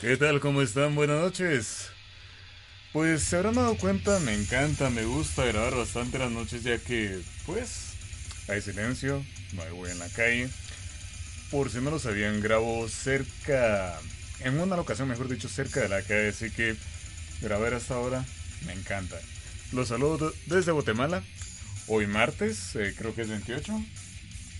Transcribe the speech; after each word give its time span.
¿Qué 0.00 0.16
tal? 0.16 0.38
¿Cómo 0.38 0.62
están? 0.62 0.94
Buenas 0.94 1.20
noches. 1.20 1.88
Pues 2.92 3.20
se 3.20 3.34
habrán 3.34 3.56
dado 3.56 3.76
cuenta, 3.76 4.20
me 4.20 4.32
encanta, 4.32 4.90
me 4.90 5.04
gusta 5.04 5.44
grabar 5.44 5.74
bastante 5.74 6.20
las 6.20 6.30
noches 6.30 6.62
ya 6.62 6.78
que, 6.78 7.20
pues, 7.46 7.94
hay 8.46 8.62
silencio, 8.62 9.24
no 9.54 9.62
hay 9.62 9.70
güey 9.70 9.90
en 9.90 9.98
la 9.98 10.08
calle. 10.08 10.48
Por 11.50 11.70
si 11.70 11.78
no 11.78 11.90
lo 11.90 11.98
sabían, 11.98 12.40
grabo 12.40 12.88
cerca, 12.88 13.98
en 14.38 14.60
una 14.60 14.76
locación, 14.76 15.08
mejor 15.08 15.28
dicho, 15.28 15.48
cerca 15.48 15.80
de 15.80 15.88
la 15.88 16.02
calle, 16.02 16.28
así 16.28 16.52
que 16.52 16.76
grabar 17.40 17.74
hasta 17.74 17.94
ahora 17.94 18.24
me 18.66 18.74
encanta. 18.74 19.18
Los 19.72 19.88
saludo 19.88 20.32
desde 20.46 20.70
Guatemala, 20.70 21.24
hoy 21.88 22.06
martes, 22.06 22.76
eh, 22.76 22.94
creo 22.96 23.16
que 23.16 23.22
es 23.22 23.28
28, 23.30 23.84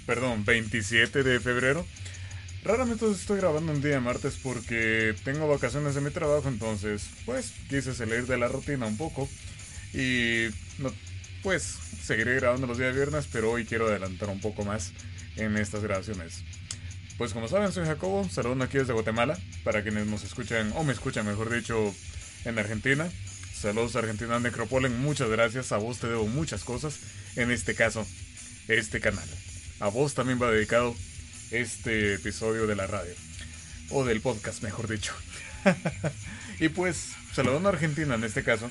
perdón, 0.05 0.45
27 0.45 1.23
de 1.23 1.39
febrero. 1.39 1.87
Raramente 2.69 3.11
estoy 3.11 3.39
grabando 3.39 3.73
un 3.73 3.81
día 3.81 3.99
martes 3.99 4.39
porque 4.43 5.15
tengo 5.25 5.49
vacaciones 5.49 5.95
de 5.95 6.03
mi 6.03 6.11
trabajo, 6.11 6.51
entonces 6.51 7.09
pues 7.25 7.55
quise 7.71 7.95
salir 7.95 8.27
de 8.27 8.37
la 8.37 8.47
rutina 8.47 8.85
un 8.85 8.99
poco 8.99 9.27
y 9.95 10.49
no, 10.77 10.93
pues 11.43 11.63
seguiré 12.03 12.35
grabando 12.35 12.67
los 12.67 12.77
días 12.77 12.95
viernes, 12.95 13.27
pero 13.33 13.53
hoy 13.53 13.65
quiero 13.65 13.89
adelantar 13.89 14.29
un 14.29 14.43
poco 14.43 14.67
más 14.67 14.93
en 15.37 15.57
estas 15.57 15.83
grabaciones. 15.83 16.45
Pues 17.17 17.33
como 17.33 17.49
saben, 17.49 17.73
soy 17.73 17.87
Jacobo, 17.87 18.29
saludo 18.29 18.63
aquí 18.63 18.77
desde 18.77 18.93
Guatemala, 18.93 19.39
para 19.65 19.83
quienes 19.83 20.07
nos 20.07 20.23
escuchan, 20.23 20.71
o 20.77 20.85
me 20.85 20.93
escuchan 20.93 21.25
mejor 21.25 21.51
dicho, 21.51 21.95
en 22.45 22.59
Argentina. 22.59 23.11
Saludos 23.55 23.97
Argentina 23.97 24.39
Necropolen, 24.41 25.01
muchas 25.01 25.31
gracias, 25.31 25.73
a 25.73 25.79
vos 25.79 26.01
te 26.01 26.09
debo 26.09 26.27
muchas 26.27 26.65
cosas, 26.65 26.99
en 27.35 27.51
este 27.51 27.75
caso, 27.75 28.07
este 28.69 29.01
canal. 29.01 29.27
A 29.81 29.89
vos 29.89 30.13
también 30.13 30.39
va 30.39 30.51
dedicado 30.51 30.95
este 31.51 32.15
episodio 32.15 32.67
de 32.67 32.77
la 32.77 32.87
radio. 32.87 33.15
O 33.91 34.05
del 34.05 34.21
podcast, 34.21 34.63
mejor 34.63 34.89
dicho. 34.89 35.15
y 36.61 36.69
pues, 36.69 37.13
saludando 37.33 37.69
a 37.69 37.73
Argentina 37.73 38.15
en 38.15 38.25
este 38.25 38.43
caso, 38.43 38.71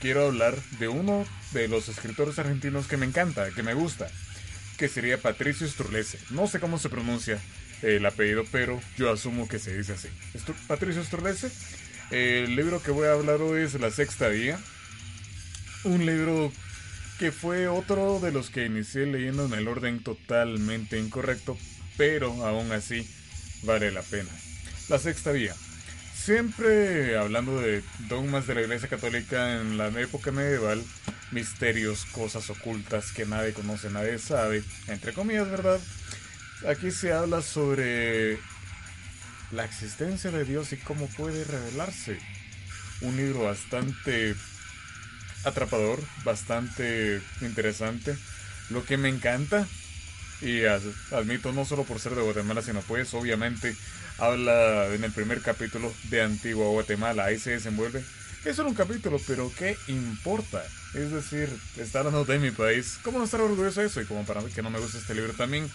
quiero 0.00 0.26
hablar 0.26 0.56
de 0.78 0.88
uno 0.88 1.26
de 1.52 1.68
los 1.68 1.88
escritores 1.88 2.38
argentinos 2.38 2.86
que 2.86 2.96
me 2.96 3.06
encanta, 3.06 3.50
que 3.50 3.62
me 3.62 3.74
gusta, 3.74 4.10
que 4.76 4.88
sería 4.88 5.20
Patricio 5.20 5.66
Sturlese. 5.66 6.18
No 6.30 6.46
sé 6.46 6.60
cómo 6.60 6.78
se 6.78 6.88
pronuncia 6.88 7.40
el 7.82 8.04
apellido, 8.04 8.44
pero 8.50 8.80
yo 8.96 9.12
asumo 9.12 9.48
que 9.48 9.58
se 9.58 9.76
dice 9.76 9.94
así. 9.94 10.08
Patricio 10.66 11.02
Sturlese. 11.04 11.50
El 12.10 12.56
libro 12.56 12.82
que 12.82 12.90
voy 12.90 13.06
a 13.06 13.12
hablar 13.12 13.42
hoy 13.42 13.62
es 13.62 13.74
La 13.74 13.90
Sexta 13.90 14.28
Vía. 14.28 14.58
Un 15.84 16.06
libro 16.06 16.52
que 17.18 17.32
fue 17.32 17.68
otro 17.68 18.20
de 18.20 18.32
los 18.32 18.50
que 18.50 18.64
inicié 18.64 19.04
leyendo 19.06 19.44
en 19.44 19.52
el 19.52 19.68
orden 19.68 20.02
totalmente 20.02 20.98
incorrecto, 20.98 21.58
pero 21.98 22.46
aún 22.46 22.72
así 22.72 23.06
vale 23.64 23.90
la 23.90 24.00
pena. 24.00 24.30
La 24.88 24.98
sexta 24.98 25.32
vía. 25.32 25.54
Siempre 26.14 27.18
hablando 27.18 27.60
de 27.60 27.82
dogmas 28.08 28.46
de 28.46 28.54
la 28.54 28.62
Iglesia 28.62 28.88
Católica 28.88 29.60
en 29.60 29.76
la 29.76 29.88
época 29.88 30.30
medieval, 30.30 30.82
misterios, 31.32 32.06
cosas 32.06 32.48
ocultas 32.50 33.12
que 33.12 33.26
nadie 33.26 33.52
conoce, 33.52 33.90
nadie 33.90 34.18
sabe, 34.18 34.62
entre 34.86 35.12
comillas, 35.12 35.50
¿verdad? 35.50 35.80
Aquí 36.68 36.90
se 36.90 37.12
habla 37.12 37.42
sobre 37.42 38.38
la 39.50 39.64
existencia 39.64 40.30
de 40.30 40.44
Dios 40.44 40.72
y 40.72 40.76
cómo 40.76 41.06
puede 41.08 41.44
revelarse. 41.44 42.18
Un 43.00 43.16
libro 43.16 43.44
bastante 43.44 44.34
atrapador, 45.44 46.00
bastante 46.24 47.20
interesante. 47.40 48.16
Lo 48.70 48.84
que 48.84 48.96
me 48.96 49.08
encanta 49.08 49.66
y 50.40 50.64
admito, 50.64 51.52
no 51.52 51.64
solo 51.64 51.84
por 51.84 51.98
ser 51.98 52.14
de 52.14 52.22
Guatemala, 52.22 52.62
sino 52.62 52.80
pues 52.82 53.12
obviamente 53.14 53.74
habla 54.18 54.86
en 54.94 55.02
el 55.02 55.12
primer 55.12 55.40
capítulo 55.42 55.92
de 56.10 56.22
Antigua 56.22 56.66
Guatemala. 56.68 57.24
Ahí 57.24 57.38
se 57.38 57.50
desenvuelve. 57.50 58.04
Es 58.44 58.56
solo 58.56 58.68
un 58.68 58.74
capítulo, 58.74 59.20
pero 59.26 59.52
¿qué 59.58 59.76
importa? 59.88 60.62
Es 60.94 61.10
decir, 61.10 61.48
está 61.76 62.00
hablando 62.00 62.24
de 62.24 62.38
mi 62.38 62.50
país. 62.50 62.98
¿Cómo 63.02 63.18
no 63.18 63.24
estar 63.24 63.40
orgulloso 63.40 63.80
de 63.80 63.88
eso? 63.88 64.00
Y 64.00 64.04
como 64.04 64.24
para 64.24 64.42
que 64.44 64.62
no 64.62 64.70
me 64.70 64.78
gusta 64.78 64.98
este 64.98 65.14
libro 65.14 65.32
también, 65.32 65.68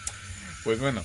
pues 0.64 0.78
bueno, 0.80 1.04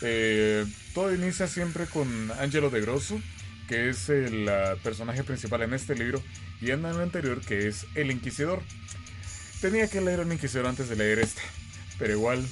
eh, 0.00 0.64
todo 0.94 1.12
inicia 1.12 1.48
siempre 1.48 1.86
con 1.86 2.30
Angelo 2.38 2.70
de 2.70 2.80
Grosso, 2.80 3.20
que 3.68 3.90
es 3.90 4.08
el 4.08 4.48
personaje 4.82 5.24
principal 5.24 5.62
en 5.62 5.74
este 5.74 5.96
libro, 5.96 6.22
y 6.60 6.70
en 6.70 6.84
el 6.84 7.00
anterior, 7.00 7.40
que 7.40 7.66
es 7.66 7.86
el 7.96 8.10
Inquisidor. 8.12 8.62
Tenía 9.60 9.88
que 9.88 10.00
leer 10.00 10.20
el 10.20 10.32
Inquisidor 10.32 10.66
antes 10.66 10.88
de 10.88 10.96
leer 10.96 11.18
este, 11.18 11.42
pero 11.98 12.12
igual 12.12 12.46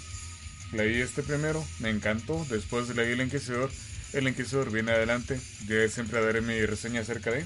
Leí 0.72 1.00
este 1.00 1.22
primero, 1.22 1.64
me 1.81 1.91
encantó. 1.91 2.47
Después 2.48 2.94
leí 2.94 3.12
El 3.12 3.20
Inquisidor. 3.20 3.70
El 4.12 4.28
Inquisidor 4.28 4.70
viene 4.70 4.92
adelante. 4.92 5.41
Yo 5.66 5.88
siempre 5.88 6.25
daré 6.25 6.41
mi 6.41 6.64
reseña 6.64 7.00
acerca 7.00 7.31
de. 7.31 7.44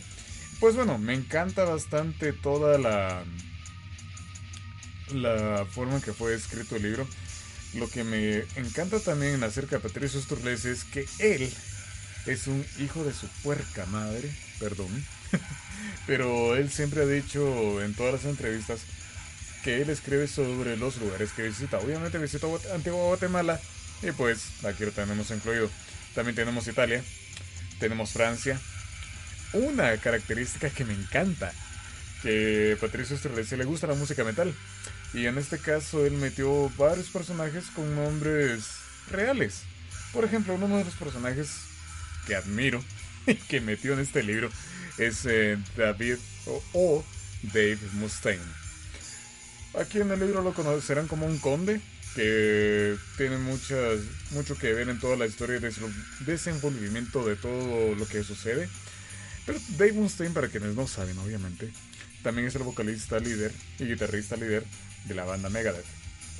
Pues 0.61 0.77
bueno, 0.77 0.99
me 0.99 1.15
encanta 1.15 1.65
bastante 1.65 2.33
toda 2.33 2.79
la. 2.79 3.25
La 5.13 5.67
forma 5.71 5.97
en 5.97 6.01
que 6.03 6.13
fue 6.13 6.35
escrito 6.35 6.77
el 6.77 6.83
libro. 6.83 7.07
Lo 7.75 7.89
que 7.89 8.05
me 8.05 8.45
encanta 8.57 9.01
también 9.01 9.43
acerca 9.43 9.77
de 9.77 9.83
Patricio 9.83 10.21
Sturles 10.21 10.65
es 10.65 10.85
que 10.85 11.07
él 11.19 11.53
es 12.27 12.47
un 12.47 12.65
hijo 12.79 13.05
de 13.05 13.13
su 13.13 13.27
puerca 13.43 13.85
madre, 13.87 14.31
perdón, 14.59 14.89
pero 16.07 16.57
él 16.57 16.71
siempre 16.71 17.03
ha 17.03 17.07
dicho 17.07 17.83
en 17.83 17.95
todas 17.95 18.15
las 18.15 18.25
entrevistas 18.25 18.81
que 19.65 19.81
él 19.81 19.89
escribe 19.89 20.29
sobre 20.29 20.77
los 20.77 20.99
lugares 20.99 21.33
que 21.33 21.43
visita. 21.43 21.79
Obviamente 21.79 22.19
visitó 22.19 22.61
Antigua 22.75 23.07
Guatemala 23.07 23.59
y 24.03 24.13
pues 24.13 24.63
aquí 24.65 24.85
lo 24.85 24.93
tenemos 24.93 25.31
incluido. 25.31 25.71
También 26.15 26.37
tenemos 26.37 26.69
Italia, 26.69 27.03
tenemos 27.81 28.11
Francia. 28.11 28.61
Una 29.55 29.97
característica 29.97 30.69
que 30.69 30.85
me 30.85 30.93
encanta, 30.93 31.53
que 32.23 32.77
Patricio 32.79 33.17
Estrelece 33.17 33.57
le 33.57 33.65
gusta 33.65 33.87
la 33.87 33.95
música 33.95 34.23
metal. 34.23 34.55
Y 35.15 35.27
en 35.27 35.39
este 35.39 35.59
caso 35.59 36.05
él 36.05 36.13
metió 36.13 36.69
varios 36.77 37.09
personajes 37.09 37.67
con 37.75 37.95
nombres 37.95 38.67
reales. 39.11 39.63
Por 40.13 40.25
ejemplo, 40.25 40.55
uno 40.55 40.77
de 40.77 40.85
los 40.85 40.95
personajes 40.95 41.49
que 42.27 42.35
admiro 42.35 42.85
y 43.27 43.35
que 43.35 43.61
metió 43.63 43.95
en 43.95 44.01
este 44.01 44.23
libro 44.23 44.51
es 44.99 45.25
eh, 45.25 45.57
David 45.77 46.17
o 46.75 47.05
Dave 47.43 47.79
Mustaine. 47.95 48.64
Aquí 49.79 50.01
en 50.01 50.11
el 50.11 50.21
libro 50.21 50.43
lo 50.43 50.55
conocerán 50.55 51.09
como 51.09 51.27
un 51.27 51.39
conde 51.39 51.81
que 52.15 52.97
tiene 53.17 53.39
muchas, 53.39 54.01
mucho 54.31 54.57
que 54.57 54.73
ver 54.73 54.89
en 54.89 55.01
toda 55.01 55.17
la 55.17 55.27
historia 55.27 55.59
de 55.59 55.73
su 55.73 55.91
desenvolvimiento 56.21 57.25
de 57.25 57.35
todo 57.35 57.95
lo 57.95 58.07
que 58.07 58.23
sucede. 58.23 58.69
Pero 59.47 59.59
Dave 59.71 59.93
Mustaine, 59.93 60.33
para 60.33 60.49
quienes 60.49 60.77
no 60.77 60.87
saben, 60.87 61.19
obviamente, 61.19 61.73
también 62.23 62.47
es 62.47 62.55
el 62.55 62.63
vocalista 62.63 63.19
líder 63.19 63.53
y 63.79 63.87
guitarrista 63.87 64.37
líder 64.37 64.65
de 65.05 65.15
la 65.15 65.25
banda 65.25 65.51
Megadeth, 65.51 65.85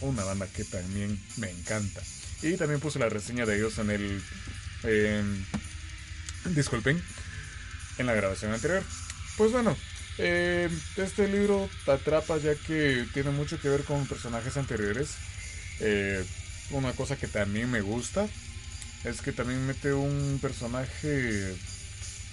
una 0.01 0.25
banda 0.25 0.47
que 0.47 0.65
también 0.65 1.21
me 1.37 1.51
encanta. 1.51 2.03
Y 2.41 2.57
también 2.57 2.81
puse 2.81 2.99
la 2.99 3.09
reseña 3.09 3.45
de 3.47 3.57
ellos 3.57 3.79
en 3.79 3.91
el. 3.91 4.23
disculpen, 6.55 7.03
en 7.99 8.07
la 8.07 8.15
grabación 8.15 8.53
anterior. 8.53 8.83
Pues 9.37 9.51
bueno, 9.51 9.77
eh, 10.19 10.69
este 10.97 11.29
libro 11.29 11.69
te 11.85 11.93
atrapa 11.93 12.37
ya 12.39 12.55
que 12.55 13.05
tiene 13.13 13.31
mucho 13.31 13.61
que 13.61 13.69
ver 13.69 13.85
con 13.85 14.07
personajes 14.07 14.57
anteriores. 14.57 15.17
Eh, 15.81 16.25
una 16.71 16.93
cosa 16.93 17.17
que 17.17 17.27
también 17.27 17.71
me 17.71 17.81
gusta 17.81 18.29
es 19.05 19.21
que 19.21 19.33
también 19.33 19.67
mete 19.67 19.93
un 19.93 20.39
personaje 20.41 21.55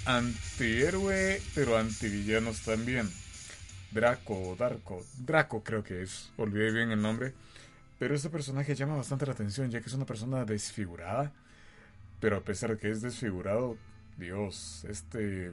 antihéroe, 0.06 1.42
pero 1.54 1.78
antivillanos 1.78 2.62
también. 2.62 3.10
Draco, 3.92 4.56
Darko, 4.58 5.06
Draco 5.18 5.64
creo 5.64 5.84
que 5.84 6.02
es, 6.02 6.32
olvidé 6.38 6.72
bien 6.72 6.92
el 6.92 7.02
nombre. 7.02 7.34
Pero 8.00 8.16
este 8.16 8.30
personaje 8.30 8.74
llama 8.74 8.96
bastante 8.96 9.26
la 9.26 9.34
atención 9.34 9.70
ya 9.70 9.82
que 9.82 9.88
es 9.88 9.94
una 9.94 10.06
persona 10.06 10.46
desfigurada. 10.46 11.32
Pero 12.20 12.38
a 12.38 12.42
pesar 12.42 12.72
de 12.72 12.78
que 12.78 12.90
es 12.90 13.02
desfigurado, 13.02 13.78
Dios, 14.18 14.86
este, 14.88 15.52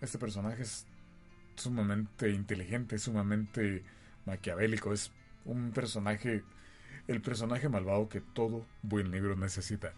este 0.00 0.18
personaje 0.18 0.62
es 0.62 0.86
sumamente 1.56 2.30
inteligente, 2.30 2.98
sumamente 2.98 3.84
maquiavélico. 4.24 4.92
Es 4.92 5.12
un 5.44 5.72
personaje, 5.72 6.42
el 7.08 7.20
personaje 7.20 7.68
malvado 7.68 8.08
que 8.08 8.20
todo 8.20 8.66
buen 8.82 9.10
libro 9.10 9.36
necesita. 9.36 9.92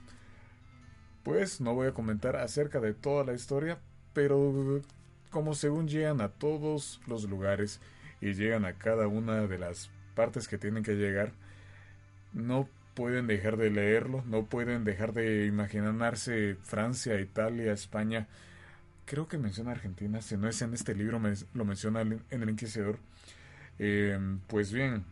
Pues 1.22 1.60
no 1.60 1.74
voy 1.74 1.88
a 1.88 1.94
comentar 1.94 2.36
acerca 2.36 2.80
de 2.80 2.94
toda 2.94 3.24
la 3.24 3.34
historia, 3.34 3.78
pero 4.12 4.82
como 5.30 5.54
según 5.54 5.88
llegan 5.88 6.20
a 6.20 6.28
todos 6.28 7.00
los 7.06 7.28
lugares 7.28 7.80
y 8.20 8.34
llegan 8.34 8.64
a 8.64 8.74
cada 8.74 9.08
una 9.08 9.46
de 9.46 9.58
las 9.58 9.90
partes 10.14 10.48
que 10.48 10.58
tienen 10.58 10.82
que 10.82 10.94
llegar, 10.94 11.32
no 12.32 12.68
pueden 12.94 13.26
dejar 13.26 13.56
de 13.56 13.70
leerlo, 13.70 14.24
no 14.26 14.46
pueden 14.46 14.84
dejar 14.84 15.12
de 15.12 15.46
imaginarse 15.46 16.56
Francia, 16.62 17.20
Italia, 17.20 17.72
España. 17.72 18.26
Creo 19.08 19.26
que 19.26 19.38
menciona 19.38 19.70
Argentina, 19.70 20.20
si 20.20 20.36
no 20.36 20.48
es 20.48 20.60
en 20.60 20.74
este 20.74 20.94
libro, 20.94 21.18
lo 21.54 21.64
menciona 21.64 22.02
en 22.02 22.22
el 22.30 22.50
Inquisidor. 22.50 22.98
Em, 23.78 24.38
pues 24.48 24.70
bien, 24.70 25.02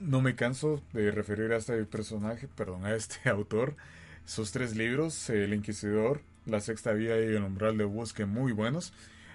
no 0.00 0.22
me 0.22 0.34
canso 0.36 0.82
de 0.94 1.10
referir 1.10 1.52
a 1.52 1.58
este 1.58 1.84
personaje, 1.84 2.48
perdón, 2.48 2.86
a 2.86 2.94
este 2.94 3.28
autor. 3.28 3.76
Sus 4.24 4.52
tres 4.52 4.74
libros, 4.74 5.28
El 5.28 5.52
Inquisidor, 5.52 6.22
La 6.46 6.60
Sexta 6.60 6.94
Vía 6.94 7.20
y 7.20 7.34
El 7.34 7.42
Umbral 7.44 7.76
del 7.76 7.88
Bosque, 7.88 8.24
muy 8.24 8.52
buenos. 8.52 8.94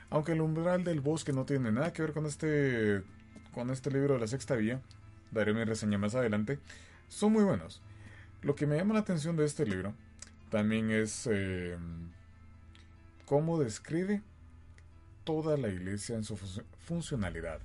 Aunque 0.10 0.32
El 0.32 0.42
Umbral 0.42 0.84
del 0.84 1.02
Bosque 1.02 1.32
no 1.32 1.46
tiene 1.46 1.72
nada 1.72 1.94
que 1.94 2.02
ver 2.02 2.14
con 2.14 2.26
este, 2.26 3.04
con 3.54 3.70
este 3.70 3.92
libro 3.92 4.16
de 4.16 4.22
La 4.22 4.28
Sexta 4.28 4.56
Vía, 4.56 4.82
daré 5.30 5.54
mi 5.54 5.64
reseña 5.64 6.00
más 6.00 6.16
adelante, 6.16 6.58
son 7.08 7.34
muy 7.34 7.44
buenos. 7.44 7.84
Lo 8.42 8.56
que 8.56 8.66
me 8.66 8.78
llama 8.78 8.96
la 8.96 9.02
atención 9.02 9.36
de 9.36 9.46
este 9.46 9.64
libro 9.64 9.94
también 10.50 10.90
es 10.90 11.28
em, 11.28 12.07
cómo 13.28 13.60
describe 13.60 14.22
toda 15.26 15.58
la 15.58 15.68
iglesia 15.68 16.16
en 16.16 16.24
su 16.24 16.38
funcionalidad, 16.86 17.60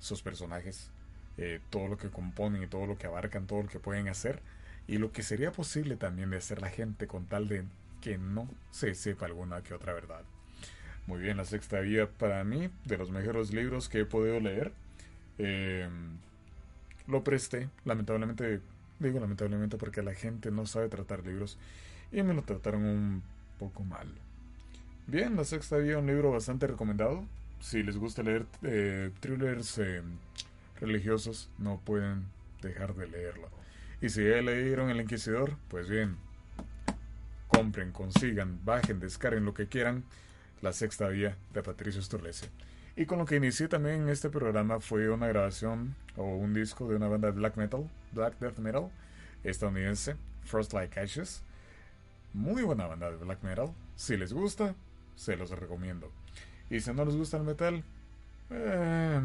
sus 0.00 0.22
personajes, 0.22 0.90
eh, 1.38 1.60
todo 1.70 1.86
lo 1.86 1.96
que 1.96 2.10
componen 2.10 2.64
y 2.64 2.66
todo 2.66 2.86
lo 2.86 2.98
que 2.98 3.06
abarcan, 3.06 3.46
todo 3.46 3.62
lo 3.62 3.68
que 3.68 3.78
pueden 3.78 4.08
hacer 4.08 4.42
y 4.88 4.98
lo 4.98 5.12
que 5.12 5.22
sería 5.22 5.52
posible 5.52 5.96
también 5.96 6.30
de 6.30 6.38
hacer 6.38 6.60
la 6.60 6.68
gente 6.68 7.06
con 7.06 7.26
tal 7.26 7.46
de 7.46 7.64
que 8.00 8.18
no 8.18 8.48
se 8.72 8.92
sepa 8.96 9.26
alguna 9.26 9.62
que 9.62 9.72
otra 9.72 9.92
verdad. 9.92 10.22
Muy 11.06 11.20
bien, 11.20 11.36
la 11.36 11.44
sexta 11.44 11.78
vía 11.78 12.10
para 12.10 12.42
mí, 12.42 12.68
de 12.84 12.98
los 12.98 13.12
mejores 13.12 13.52
libros 13.52 13.88
que 13.88 14.00
he 14.00 14.04
podido 14.04 14.40
leer. 14.40 14.72
Em, 15.38 16.18
lo 17.06 17.22
presté, 17.22 17.68
lamentablemente, 17.84 18.60
digo 18.98 19.20
lamentablemente 19.20 19.76
porque 19.76 20.02
la 20.02 20.14
gente 20.14 20.50
no 20.50 20.66
sabe 20.66 20.88
tratar 20.88 21.24
libros 21.24 21.56
y 22.10 22.22
me 22.24 22.34
lo 22.34 22.42
trataron 22.42 22.84
un 22.84 23.22
poco 23.60 23.84
mal. 23.84 24.08
Bien, 25.06 25.36
la 25.36 25.44
sexta 25.44 25.76
vía, 25.76 25.98
un 25.98 26.06
libro 26.06 26.30
bastante 26.32 26.66
recomendado. 26.66 27.26
Si 27.60 27.82
les 27.82 27.98
gusta 27.98 28.22
leer 28.22 28.46
eh, 28.62 29.10
thrillers 29.20 29.76
em, 29.76 30.16
religiosos, 30.80 31.50
no 31.58 31.78
pueden 31.84 32.24
dejar 32.62 32.94
de 32.94 33.06
leerlo. 33.08 33.50
Y 34.00 34.08
si 34.08 34.24
ya 34.24 34.40
leyeron 34.40 34.88
El 34.88 35.02
Inquisidor, 35.02 35.56
pues 35.68 35.90
bien, 35.90 36.16
compren, 37.48 37.92
consigan, 37.92 38.58
bajen, 38.64 38.98
descarguen 38.98 39.44
lo 39.44 39.52
que 39.52 39.66
quieran. 39.66 40.04
La 40.62 40.72
sexta 40.72 41.08
vía 41.08 41.36
de 41.52 41.62
Patricio 41.62 42.00
Sturlese. 42.00 42.48
Y 42.96 43.04
con 43.04 43.18
lo 43.18 43.26
que 43.26 43.36
inicié 43.36 43.68
también 43.68 44.08
este 44.08 44.30
programa 44.30 44.80
fue 44.80 45.10
una 45.10 45.28
grabación 45.28 45.94
o 46.16 46.24
un 46.24 46.54
disco 46.54 46.88
de 46.88 46.96
una 46.96 47.08
banda 47.08 47.30
de 47.30 47.36
black 47.36 47.56
metal, 47.56 47.90
black 48.12 48.38
death 48.38 48.56
metal, 48.56 48.90
estadounidense, 49.42 50.16
Frost 50.44 50.72
Like 50.72 50.98
Ashes. 50.98 51.42
Muy 52.32 52.62
buena 52.62 52.86
banda 52.86 53.10
de 53.10 53.18
black 53.18 53.42
metal. 53.42 53.74
Si 53.96 54.16
les 54.16 54.32
gusta, 54.32 54.74
se 55.16 55.36
los 55.36 55.50
recomiendo. 55.50 56.10
Y 56.70 56.80
si 56.80 56.92
no 56.92 57.04
les 57.04 57.16
gusta 57.16 57.36
el 57.36 57.44
metal, 57.44 57.84
eh, 58.50 59.20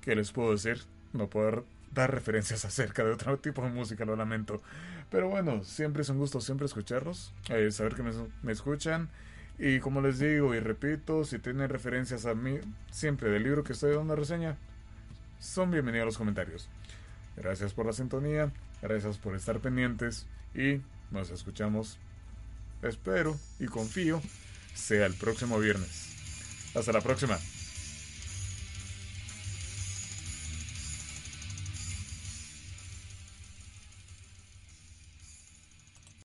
¿qué 0.00 0.14
les 0.14 0.32
puedo 0.32 0.52
decir? 0.52 0.82
No 1.12 1.28
puedo 1.28 1.64
dar 1.92 2.12
referencias 2.12 2.64
acerca 2.64 3.04
de 3.04 3.12
otro 3.12 3.38
tipo 3.38 3.62
de 3.62 3.70
música, 3.70 4.04
lo 4.04 4.16
lamento. 4.16 4.60
Pero 5.10 5.28
bueno, 5.28 5.62
siempre 5.64 6.02
es 6.02 6.08
un 6.08 6.18
gusto 6.18 6.40
siempre 6.40 6.66
escucharlos, 6.66 7.32
eh, 7.48 7.70
saber 7.70 7.94
que 7.94 8.02
me, 8.02 8.52
escuchan. 8.52 9.08
Y 9.58 9.78
como 9.78 10.00
les 10.00 10.18
digo 10.18 10.54
y 10.54 10.60
repito, 10.60 11.24
si 11.24 11.38
tienen 11.38 11.68
referencias 11.68 12.26
a 12.26 12.34
mí, 12.34 12.58
siempre 12.90 13.30
del 13.30 13.44
libro 13.44 13.62
que 13.62 13.72
estoy 13.72 13.94
dando 13.94 14.16
reseña, 14.16 14.56
son 15.38 15.70
bienvenidos 15.70 16.02
a 16.02 16.06
los 16.06 16.18
comentarios. 16.18 16.68
Gracias 17.36 17.72
por 17.72 17.86
la 17.86 17.92
sintonía, 17.92 18.50
gracias 18.82 19.18
por 19.18 19.36
estar 19.36 19.60
pendientes 19.60 20.26
y 20.54 20.80
nos 21.12 21.30
escuchamos, 21.30 21.98
espero 22.82 23.36
y 23.60 23.66
confío, 23.66 24.20
sea 24.74 25.06
el 25.06 25.14
próximo 25.14 25.58
viernes. 25.58 26.08
Hasta 26.74 26.92
la 26.92 27.00
próxima. 27.00 27.38